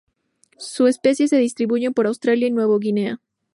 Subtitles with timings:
[0.57, 3.21] Sus especies se distribuyen por el Australia y Nueva Guinea.